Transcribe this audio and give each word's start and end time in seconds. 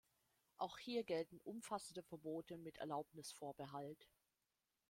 Auch 0.57 0.79
hier 0.79 1.03
gelten 1.03 1.39
umfassende 1.43 2.01
Verbote 2.01 2.57
mit 2.57 2.79
Erlaubnisvorbehalt. 2.79 4.07